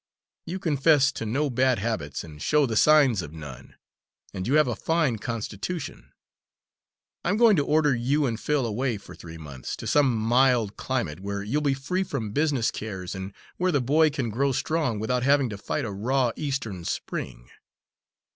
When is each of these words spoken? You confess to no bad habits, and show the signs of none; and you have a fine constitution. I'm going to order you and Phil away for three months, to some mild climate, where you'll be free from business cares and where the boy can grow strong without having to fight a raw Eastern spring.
You 0.47 0.57
confess 0.57 1.11
to 1.11 1.27
no 1.27 1.51
bad 1.51 1.77
habits, 1.77 2.23
and 2.23 2.41
show 2.41 2.65
the 2.65 2.75
signs 2.75 3.21
of 3.21 3.33
none; 3.33 3.75
and 4.33 4.47
you 4.47 4.55
have 4.55 4.67
a 4.67 4.75
fine 4.75 5.19
constitution. 5.19 6.11
I'm 7.23 7.37
going 7.37 7.55
to 7.57 7.63
order 7.63 7.93
you 7.95 8.25
and 8.25 8.39
Phil 8.39 8.65
away 8.65 8.97
for 8.97 9.13
three 9.13 9.37
months, 9.37 9.75
to 9.75 9.85
some 9.85 10.11
mild 10.15 10.75
climate, 10.75 11.19
where 11.19 11.43
you'll 11.43 11.61
be 11.61 11.75
free 11.75 12.01
from 12.03 12.31
business 12.31 12.71
cares 12.71 13.13
and 13.13 13.31
where 13.57 13.71
the 13.71 13.79
boy 13.79 14.09
can 14.09 14.31
grow 14.31 14.51
strong 14.53 14.97
without 14.99 15.21
having 15.21 15.49
to 15.51 15.57
fight 15.59 15.85
a 15.85 15.91
raw 15.91 16.31
Eastern 16.35 16.83
spring. 16.83 17.51